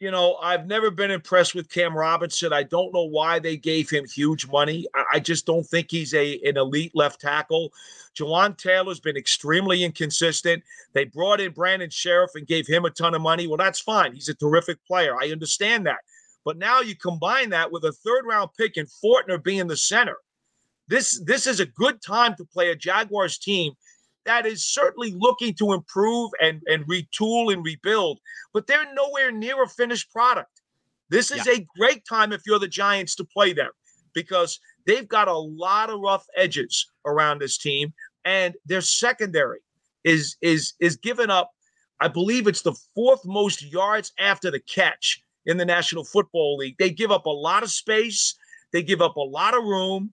You 0.00 0.10
know, 0.10 0.36
I've 0.36 0.66
never 0.66 0.90
been 0.90 1.10
impressed 1.10 1.54
with 1.54 1.68
Cam 1.68 1.94
Robinson. 1.94 2.54
I 2.54 2.62
don't 2.62 2.94
know 2.94 3.04
why 3.04 3.38
they 3.38 3.58
gave 3.58 3.90
him 3.90 4.06
huge 4.06 4.48
money. 4.48 4.86
I, 4.94 5.04
I 5.14 5.20
just 5.20 5.44
don't 5.44 5.64
think 5.64 5.90
he's 5.90 6.14
a 6.14 6.40
an 6.44 6.56
elite 6.56 6.92
left 6.94 7.20
tackle. 7.20 7.72
Jawaan 8.16 8.56
Taylor's 8.56 8.98
been 8.98 9.16
extremely 9.16 9.84
inconsistent. 9.84 10.62
They 10.94 11.04
brought 11.04 11.40
in 11.40 11.52
Brandon 11.52 11.90
Scherff 11.90 12.30
and 12.34 12.46
gave 12.46 12.66
him 12.66 12.86
a 12.86 12.90
ton 12.90 13.14
of 13.14 13.20
money. 13.20 13.46
Well, 13.46 13.58
that's 13.58 13.80
fine. 13.80 14.14
He's 14.14 14.30
a 14.30 14.34
terrific 14.34 14.84
player. 14.86 15.16
I 15.20 15.30
understand 15.32 15.86
that. 15.86 15.98
But 16.44 16.56
now 16.56 16.80
you 16.80 16.96
combine 16.96 17.50
that 17.50 17.70
with 17.70 17.84
a 17.84 17.92
third 17.92 18.24
round 18.26 18.50
pick 18.58 18.76
and 18.76 18.88
Fortner 18.88 19.42
being 19.42 19.66
the 19.66 19.76
center. 19.76 20.16
This 20.88 21.22
this 21.24 21.46
is 21.46 21.60
a 21.60 21.66
good 21.66 22.02
time 22.02 22.34
to 22.36 22.44
play 22.44 22.70
a 22.70 22.76
Jaguars 22.76 23.38
team 23.38 23.74
that 24.24 24.46
is 24.46 24.64
certainly 24.64 25.14
looking 25.16 25.54
to 25.54 25.72
improve 25.72 26.30
and, 26.42 26.60
and 26.66 26.86
retool 26.86 27.52
and 27.52 27.64
rebuild, 27.64 28.20
but 28.52 28.66
they're 28.66 28.92
nowhere 28.94 29.32
near 29.32 29.62
a 29.62 29.68
finished 29.68 30.12
product. 30.12 30.60
This 31.08 31.30
is 31.30 31.46
yeah. 31.46 31.54
a 31.54 31.66
great 31.76 32.04
time 32.08 32.32
if 32.32 32.42
you're 32.46 32.58
the 32.58 32.68
Giants 32.68 33.14
to 33.16 33.24
play 33.24 33.52
them 33.52 33.70
because 34.14 34.60
they've 34.86 35.08
got 35.08 35.28
a 35.28 35.36
lot 35.36 35.90
of 35.90 36.00
rough 36.00 36.26
edges 36.36 36.90
around 37.06 37.40
this 37.40 37.58
team, 37.58 37.92
and 38.24 38.54
their 38.66 38.80
secondary 38.80 39.60
is 40.04 40.36
is 40.40 40.74
is 40.80 40.96
given 40.96 41.30
up. 41.30 41.50
I 42.00 42.08
believe 42.08 42.46
it's 42.46 42.62
the 42.62 42.78
fourth 42.94 43.20
most 43.24 43.62
yards 43.62 44.12
after 44.18 44.50
the 44.50 44.60
catch 44.60 45.22
in 45.46 45.56
the 45.56 45.64
National 45.64 46.04
Football 46.04 46.56
League. 46.56 46.76
They 46.78 46.90
give 46.90 47.10
up 47.10 47.26
a 47.26 47.30
lot 47.30 47.62
of 47.62 47.70
space, 47.70 48.34
they 48.72 48.82
give 48.82 49.00
up 49.00 49.16
a 49.16 49.20
lot 49.20 49.56
of 49.56 49.64
room. 49.64 50.12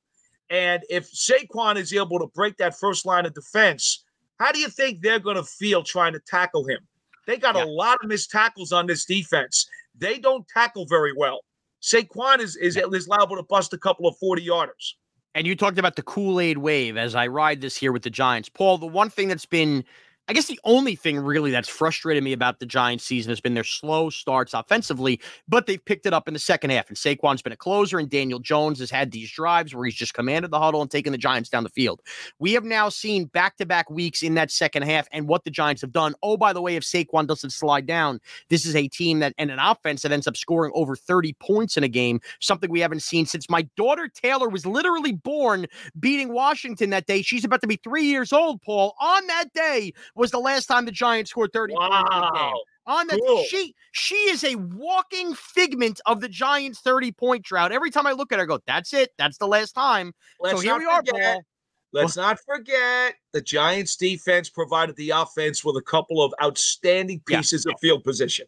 And 0.50 0.84
if 0.90 1.12
Saquon 1.12 1.76
is 1.76 1.94
able 1.94 2.20
to 2.20 2.28
break 2.28 2.58
that 2.58 2.80
first 2.80 3.06
line 3.06 3.26
of 3.26 3.34
defense, 3.34 4.06
how 4.40 4.52
do 4.52 4.60
you 4.60 4.70
think 4.70 5.02
they're 5.02 5.20
going 5.20 5.36
to 5.36 5.44
feel 5.44 5.84
trying 5.84 6.14
to 6.14 6.20
tackle 6.20 6.66
him? 6.66 6.80
They 7.26 7.38
got 7.38 7.56
yeah. 7.56 7.66
a 7.66 7.68
lot 7.68 7.98
of 8.02 8.08
missed 8.08 8.32
tackles 8.32 8.72
on 8.72 8.88
this 8.88 9.04
defense. 9.04 9.68
They 9.98 10.20
don't 10.20 10.48
tackle 10.48 10.86
very 10.88 11.12
well. 11.16 11.42
Saquon 11.82 12.40
is, 12.40 12.56
is, 12.56 12.78
is 12.78 13.08
liable 13.08 13.36
to 13.36 13.44
bust 13.44 13.74
a 13.74 13.78
couple 13.78 14.08
of 14.08 14.18
40 14.18 14.46
yarders. 14.46 14.94
And 15.36 15.46
you 15.46 15.56
talked 15.56 15.78
about 15.78 15.96
the 15.96 16.02
Kool 16.02 16.40
Aid 16.40 16.58
wave 16.58 16.98
as 16.98 17.14
I 17.14 17.28
ride 17.28 17.62
this 17.62 17.76
here 17.76 17.92
with 17.92 18.04
the 18.04 18.10
Giants. 18.10 18.50
Paul, 18.50 18.78
the 18.78 18.88
one 18.88 19.10
thing 19.10 19.28
that's 19.28 19.46
been 19.46 19.84
I 20.30 20.34
guess 20.34 20.48
the 20.48 20.60
only 20.66 20.96
thing 20.96 21.18
really 21.18 21.52
that's 21.52 21.70
frustrated 21.70 22.22
me 22.22 22.34
about 22.34 22.60
the 22.60 22.66
Giants 22.66 23.06
season 23.06 23.30
has 23.30 23.40
been 23.40 23.54
their 23.54 23.64
slow 23.64 24.10
starts 24.10 24.54
offensively, 24.54 25.22
but 25.48 25.68
they've 25.68 25.84
picked 25.84 26.06
it 26.06 26.14
up 26.14 26.28
in 26.28 26.34
the 26.34 26.40
second 26.40 26.72
half. 26.72 26.90
And 26.90 26.98
Saquon's 26.98 27.42
been 27.42 27.54
a 27.54 27.58
closer, 27.58 27.98
and 27.98 28.10
Daniel 28.10 28.40
Jones 28.40 28.80
has 28.80 28.92
had 28.92 29.12
these 29.12 29.32
drives 29.32 29.74
where 29.74 29.86
he's 29.86 29.96
just 29.96 30.14
commanded 30.14 30.52
the 30.52 30.60
huddle 30.60 30.82
and 30.82 30.92
taken 30.92 31.14
the 31.14 31.18
Giants 31.18 31.50
down 31.50 31.64
the 31.64 31.70
field. 31.70 32.02
We 32.40 32.52
have 32.54 32.66
now 32.66 32.90
seen 32.90 33.26
back 33.26 33.56
to 33.58 33.66
back 33.66 33.90
weeks 33.90 34.22
in 34.22 34.34
that 34.34 34.52
second 34.52 34.84
half 34.84 35.08
and 35.14 35.30
what 35.30 35.46
the 35.46 35.50
Giants 35.50 35.82
have 35.82 35.94
done. 35.94 36.14
Oh, 36.22 36.36
by 36.36 36.52
the 36.52 36.62
way, 36.62 36.76
if 36.76 36.84
Saquon 36.84 37.26
doesn't 37.26 37.52
slide 37.52 37.86
down, 37.86 38.20
this 38.50 38.66
is 38.66 38.76
a 38.76 38.90
team 38.90 39.20
that 39.20 39.34
and 39.38 39.50
an 39.50 39.60
offense 39.60 40.02
that 40.02 40.12
ends 40.12 40.28
up 40.28 40.36
scoring 40.36 40.74
over 40.76 40.98
30 40.98 41.34
points 41.40 41.78
in 41.78 41.86
a 41.86 41.88
game, 41.88 42.20
something 42.42 42.70
we 42.70 42.82
haven't 42.82 43.02
seen 43.02 43.26
since 43.26 43.50
my 43.50 43.62
daughter 43.78 44.10
Taylor 44.10 44.50
was 44.50 44.66
literally 44.66 45.14
born 45.14 45.68
beating 45.98 46.34
Washington 46.34 46.90
that 46.90 47.06
day. 47.06 47.22
She's 47.22 47.46
about 47.46 47.62
to 47.62 47.68
be 47.68 47.78
three 47.78 48.06
years 48.06 48.34
old, 48.34 48.62
Paul. 48.62 48.94
On 49.00 49.26
that 49.28 49.54
day, 49.54 49.94
was 50.18 50.32
the 50.32 50.40
last 50.40 50.66
time 50.66 50.86
the 50.86 50.92
Giants 50.92 51.32
scored 51.32 51.54
30 51.54 51.74
wow. 51.74 51.90
points 51.90 52.16
in 52.16 52.24
a 52.24 52.32
game. 52.32 52.54
On 52.88 53.08
the 53.08 53.22
cool. 53.26 53.44
she 53.44 53.76
she 53.92 54.16
is 54.16 54.46
a 54.46 54.56
walking 54.56 55.34
figment 55.36 56.00
of 56.06 56.22
the 56.22 56.30
Giants' 56.30 56.80
30 56.80 57.12
point 57.12 57.44
drought. 57.44 57.74
Every 57.74 57.92
time 57.92 58.08
I 58.08 58.14
look 58.14 58.32
at 58.32 58.40
her, 58.40 58.44
I 58.44 58.48
go, 58.48 58.60
"That's 58.66 58.94
it. 58.94 59.12
That's 59.18 59.38
the 59.38 59.48
last 59.48 59.74
time." 59.74 60.14
Let's 60.40 60.56
so 60.56 60.62
here 60.62 60.78
we 60.78 60.86
are, 60.86 61.04
Paul. 61.04 61.44
Let's 61.92 62.16
not 62.16 62.40
forget 62.46 63.16
the 63.34 63.42
Giants' 63.42 63.96
defense 63.96 64.50
provided 64.50 64.96
the 64.96 65.10
offense 65.10 65.66
with 65.66 65.76
a 65.78 65.82
couple 65.82 66.24
of 66.24 66.34
outstanding 66.42 67.22
pieces 67.26 67.66
yeah. 67.66 67.74
of 67.74 67.80
field 67.80 68.04
position. 68.04 68.46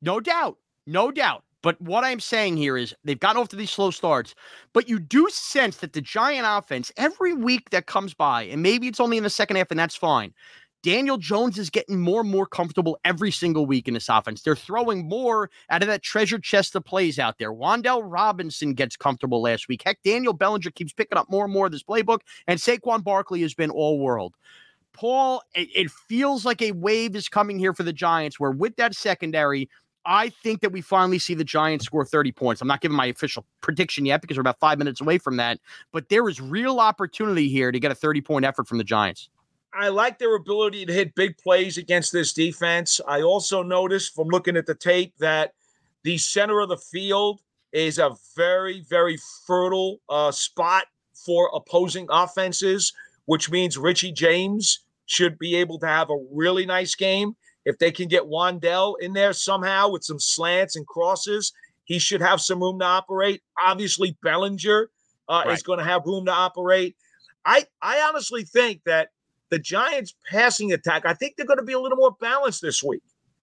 No 0.00 0.20
doubt, 0.20 0.56
no 0.86 1.10
doubt. 1.10 1.44
But 1.62 1.80
what 1.80 2.02
I'm 2.04 2.20
saying 2.20 2.56
here 2.56 2.76
is 2.76 2.94
they've 3.04 3.18
gotten 3.18 3.40
off 3.40 3.48
to 3.50 3.56
these 3.56 3.70
slow 3.70 3.90
starts, 3.92 4.34
but 4.72 4.88
you 4.88 4.98
do 4.98 5.28
sense 5.30 5.76
that 5.76 5.92
the 5.92 6.00
Giant 6.00 6.44
offense, 6.48 6.90
every 6.96 7.32
week 7.32 7.70
that 7.70 7.86
comes 7.86 8.14
by, 8.14 8.42
and 8.42 8.62
maybe 8.62 8.88
it's 8.88 9.00
only 9.00 9.16
in 9.16 9.22
the 9.22 9.30
second 9.30 9.56
half, 9.56 9.70
and 9.70 9.78
that's 9.78 9.94
fine, 9.94 10.34
Daniel 10.82 11.16
Jones 11.16 11.58
is 11.58 11.70
getting 11.70 12.00
more 12.00 12.22
and 12.22 12.30
more 12.30 12.46
comfortable 12.46 12.98
every 13.04 13.30
single 13.30 13.66
week 13.66 13.86
in 13.86 13.94
this 13.94 14.08
offense. 14.08 14.42
They're 14.42 14.56
throwing 14.56 15.08
more 15.08 15.48
out 15.70 15.82
of 15.82 15.88
that 15.88 16.02
treasure 16.02 16.40
chest 16.40 16.74
of 16.74 16.84
plays 16.84 17.20
out 17.20 17.38
there. 17.38 17.52
Wan'Dale 17.52 18.02
Robinson 18.04 18.74
gets 18.74 18.96
comfortable 18.96 19.40
last 19.42 19.68
week. 19.68 19.82
Heck, 19.84 20.02
Daniel 20.02 20.32
Bellinger 20.32 20.70
keeps 20.70 20.92
picking 20.92 21.16
up 21.16 21.30
more 21.30 21.44
and 21.44 21.54
more 21.54 21.66
of 21.66 21.72
this 21.72 21.84
playbook, 21.84 22.20
and 22.48 22.58
Saquon 22.58 23.04
Barkley 23.04 23.42
has 23.42 23.54
been 23.54 23.70
all 23.70 24.00
world. 24.00 24.34
Paul, 24.92 25.42
it, 25.54 25.68
it 25.74 25.90
feels 25.90 26.44
like 26.44 26.60
a 26.60 26.72
wave 26.72 27.14
is 27.14 27.28
coming 27.28 27.58
here 27.58 27.72
for 27.72 27.84
the 27.84 27.92
Giants 27.92 28.40
where 28.40 28.50
with 28.50 28.76
that 28.76 28.94
secondary, 28.94 29.68
I 30.04 30.30
think 30.30 30.62
that 30.62 30.72
we 30.72 30.80
finally 30.80 31.20
see 31.20 31.34
the 31.34 31.44
Giants 31.44 31.86
score 31.86 32.04
30 32.04 32.32
points. 32.32 32.60
I'm 32.60 32.66
not 32.66 32.80
giving 32.80 32.96
my 32.96 33.06
official 33.06 33.46
prediction 33.60 34.04
yet 34.04 34.20
because 34.20 34.36
we're 34.36 34.42
about 34.42 34.58
five 34.58 34.78
minutes 34.78 35.00
away 35.00 35.18
from 35.18 35.36
that, 35.36 35.60
but 35.92 36.08
there 36.08 36.28
is 36.28 36.40
real 36.40 36.80
opportunity 36.80 37.48
here 37.48 37.70
to 37.70 37.78
get 37.78 37.92
a 37.92 37.94
30 37.94 38.20
point 38.20 38.44
effort 38.44 38.66
from 38.66 38.78
the 38.78 38.84
Giants. 38.84 39.28
I 39.74 39.88
like 39.88 40.18
their 40.18 40.34
ability 40.34 40.86
to 40.86 40.92
hit 40.92 41.14
big 41.14 41.38
plays 41.38 41.78
against 41.78 42.12
this 42.12 42.32
defense. 42.32 43.00
I 43.06 43.22
also 43.22 43.62
noticed 43.62 44.14
from 44.14 44.28
looking 44.28 44.56
at 44.56 44.66
the 44.66 44.74
tape 44.74 45.14
that 45.18 45.52
the 46.02 46.18
center 46.18 46.60
of 46.60 46.68
the 46.68 46.76
field 46.76 47.40
is 47.72 47.98
a 47.98 48.14
very, 48.36 48.84
very 48.88 49.16
fertile 49.46 49.98
uh, 50.08 50.30
spot 50.30 50.84
for 51.14 51.50
opposing 51.54 52.06
offenses, 52.10 52.92
which 53.26 53.50
means 53.50 53.78
Richie 53.78 54.12
James 54.12 54.80
should 55.06 55.38
be 55.38 55.56
able 55.56 55.78
to 55.78 55.86
have 55.86 56.10
a 56.10 56.24
really 56.32 56.66
nice 56.66 56.94
game. 56.94 57.34
If 57.64 57.78
they 57.78 57.92
can 57.92 58.08
get 58.08 58.24
Wan'Dale 58.24 58.96
in 59.00 59.12
there 59.12 59.32
somehow 59.32 59.88
with 59.90 60.04
some 60.04 60.18
slants 60.18 60.76
and 60.76 60.86
crosses, 60.86 61.52
he 61.84 61.98
should 61.98 62.20
have 62.20 62.40
some 62.40 62.60
room 62.60 62.78
to 62.80 62.84
operate. 62.84 63.42
Obviously, 63.60 64.16
Bellinger 64.22 64.90
uh, 65.28 65.42
right. 65.46 65.54
is 65.54 65.62
going 65.62 65.78
to 65.78 65.84
have 65.84 66.02
room 66.04 66.26
to 66.26 66.32
operate. 66.32 66.96
I 67.44 67.64
I 67.80 68.00
honestly 68.08 68.44
think 68.44 68.82
that 68.84 69.10
the 69.52 69.58
Giants' 69.58 70.14
passing 70.30 70.72
attack, 70.72 71.04
I 71.04 71.12
think 71.12 71.36
they're 71.36 71.46
going 71.46 71.58
to 71.58 71.64
be 71.64 71.74
a 71.74 71.78
little 71.78 71.98
more 71.98 72.16
balanced 72.18 72.62
this 72.62 72.82
week. 72.82 73.02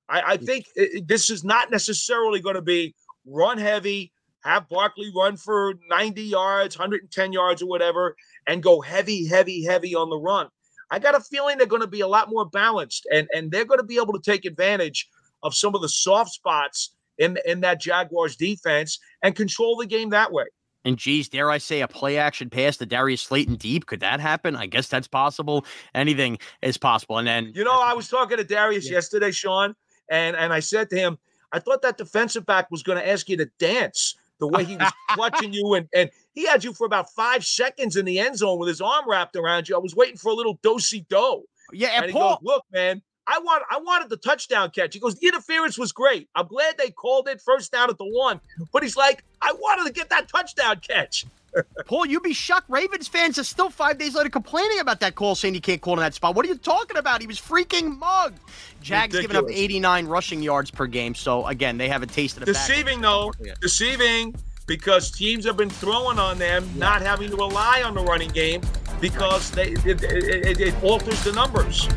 I, 0.10 0.22
I 0.22 0.38
mm. 0.38 0.46
think 0.46 0.66
it, 0.76 1.08
this 1.08 1.30
is 1.30 1.44
not 1.44 1.70
necessarily 1.70 2.42
going 2.42 2.56
to 2.56 2.64
be 2.64 2.96
run 3.28 3.60
heavy, 3.60 4.12
have 4.44 4.68
Barkley 4.70 5.12
run 5.16 5.38
for 5.38 5.76
90 5.88 6.24
yards, 6.24 6.80
110 6.80 7.32
yards, 7.32 7.62
or 7.62 7.68
whatever, 7.68 8.16
and 8.48 8.64
go 8.64 8.82
heavy, 8.82 9.28
heavy, 9.28 9.64
heavy 9.64 9.94
on 9.94 10.10
the 10.10 10.18
run. 10.18 10.48
I 10.90 10.98
got 10.98 11.14
a 11.14 11.20
feeling 11.20 11.60
they're 11.60 11.68
going 11.68 11.84
to 11.84 11.88
be 11.88 12.02
a 12.02 12.08
lot 12.08 12.32
more 12.32 12.50
balanced, 12.50 13.08
and 13.14 13.28
and 13.32 13.52
they're 13.52 13.66
going 13.66 13.80
to 13.80 13.86
be 13.86 13.98
able 13.98 14.14
to 14.14 14.32
take 14.32 14.46
advantage 14.46 15.08
of 15.44 15.54
some 15.54 15.76
of 15.76 15.82
the 15.82 15.90
soft 15.90 16.32
spots 16.32 16.96
in 17.20 17.38
in 17.46 17.62
that 17.62 17.80
Jaguars 17.80 18.36
defense 18.36 18.98
and 19.22 19.36
control 19.36 19.78
the 19.78 19.86
game 19.86 20.10
that 20.10 20.32
way. 20.32 20.46
And 20.86 20.98
geez, 20.98 21.28
dare 21.28 21.52
I 21.52 21.58
say 21.58 21.82
a 21.82 21.88
play 21.88 22.18
action 22.18 22.50
pass 22.50 22.78
to 22.78 22.86
Darius 22.86 23.22
Slayton 23.22 23.56
deep? 23.56 23.86
Could 23.86 24.00
that 24.00 24.20
happen? 24.20 24.56
I 24.56 24.66
guess 24.66 24.88
that's 24.88 25.08
possible. 25.08 25.66
Anything 25.94 26.40
is 26.62 26.78
possible. 26.78 27.18
And 27.18 27.28
then 27.28 27.52
you 27.54 27.64
know, 27.64 27.82
I 27.82 27.94
was 27.94 28.08
talking 28.08 28.38
to 28.38 28.44
Darius 28.44 28.86
yeah. 28.88 28.94
yesterday, 28.94 29.32
Shaun, 29.32 29.76
and 30.10 30.36
and 30.36 30.54
I 30.54 30.62
said 30.62 30.90
to 30.92 30.96
him, 30.96 31.18
I 31.52 31.60
thought 31.60 31.82
that 31.82 31.98
defensive 31.98 32.46
back 32.46 32.72
was 32.72 32.84
going 32.84 32.98
to 32.98 33.08
ask 33.08 33.28
you 33.28 33.38
to 33.38 33.50
dance 33.60 34.16
the 34.40 34.48
way 34.48 34.64
he 34.64 34.78
was 34.78 34.92
clutching 35.10 35.54
you, 35.54 35.74
and 35.74 35.88
and 35.94 36.10
he 36.34 36.46
had 36.46 36.64
you 36.64 36.74
for 36.74 36.86
about 36.86 37.12
five 37.12 37.46
seconds 37.46 37.98
in 37.98 38.06
the 38.06 38.20
end 38.20 38.38
zone 38.38 38.58
with 38.58 38.70
his 38.70 38.82
arm 38.82 39.04
wrapped 39.08 39.36
around 39.36 39.68
you. 39.68 39.76
I 39.76 39.80
was 39.80 39.96
waiting 39.96 40.18
for 40.18 40.30
a 40.30 40.36
little 40.36 40.58
dosey 40.64 41.06
do. 41.10 41.44
Yeah, 41.74 41.90
and, 41.90 42.06
and 42.06 42.14
Paul, 42.14 42.38
goes, 42.38 42.40
look, 42.44 42.66
man, 42.72 43.02
I 43.28 43.40
want 43.40 43.64
I 43.70 43.80
wanted 43.80 44.10
the 44.10 44.18
touchdown 44.18 44.72
catch. 44.72 44.94
He 44.94 45.00
goes, 45.00 45.16
the 45.16 45.28
interference 45.28 45.78
was 45.78 45.92
great. 45.92 46.30
I'm 46.36 46.48
glad 46.48 46.78
they 46.78 46.90
called 46.90 47.28
it 47.28 47.42
first 47.42 47.72
down 47.72 47.90
at 47.90 47.98
the 47.98 48.10
one. 48.10 48.40
But 48.74 48.84
he's 48.84 48.98
like, 48.98 49.24
I 49.50 49.54
wanted 49.54 49.88
to 49.88 49.94
get 49.94 50.10
that 50.10 50.30
touchdown 50.30 50.80
catch. 50.88 51.26
Paul, 51.88 52.06
you'd 52.06 52.22
be 52.22 52.34
shocked. 52.34 52.70
Ravens 52.70 53.08
fans 53.08 53.40
are 53.40 53.44
still 53.44 53.72
five 53.72 53.98
days 53.98 54.14
later 54.14 54.30
complaining 54.30 54.80
about 54.80 55.00
that 55.00 55.16
call, 55.16 55.34
saying 55.34 55.56
you 55.56 55.62
can't 55.62 55.82
call 55.82 55.96
in 55.96 56.00
that 56.02 56.14
spot. 56.14 56.36
What 56.36 56.46
are 56.46 56.50
you 56.50 56.56
talking 56.56 56.98
about? 56.98 57.22
He 57.22 57.28
was 57.28 57.40
freaking 57.40 57.98
mugged. 57.98 58.40
Jags 58.82 59.20
giving 59.20 59.36
up 59.36 59.46
89 59.50 60.06
rushing 60.06 60.44
yards 60.44 60.70
per 60.70 60.86
game. 60.86 61.16
So 61.16 61.48
again, 61.48 61.80
they 61.80 61.90
haven't 61.90 62.14
tasted 62.14 62.44
it. 62.44 62.46
Deceiving 62.46 63.02
though, 63.02 63.34
deceiving 63.60 64.36
because 64.68 65.10
teams 65.10 65.46
have 65.46 65.58
been 65.58 65.72
throwing 65.72 66.20
on 66.20 66.38
them, 66.38 66.64
yeah. 66.74 66.80
not 66.80 67.02
having 67.02 67.32
to 67.32 67.36
rely 67.36 67.82
on 67.84 67.96
the 67.96 68.04
running 68.04 68.30
game 68.30 68.62
because 69.02 69.50
they 69.50 69.72
it, 69.72 70.04
it, 70.04 70.62
it 70.62 70.84
alters 70.84 71.24
the 71.24 71.32
numbers. 71.32 71.90